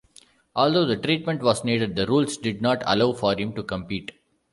Although 0.55 0.87
the 0.87 0.97
treatment 0.97 1.43
was 1.43 1.63
needed, 1.63 1.95
the 1.95 2.07
rules 2.07 2.35
did 2.35 2.59
not 2.59 2.81
allow 2.87 3.13
for 3.13 3.35
him 3.37 3.53
to 3.53 3.61
compete. 3.61 4.13